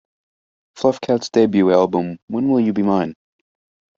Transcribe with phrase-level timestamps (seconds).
[0.73, 3.13] Fluff Catt's debut album When Will You Be Mine?